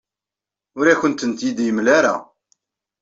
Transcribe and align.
Ur 0.77 0.85
akent-ten-id-yemla 0.93 1.89
ara. 1.99 2.15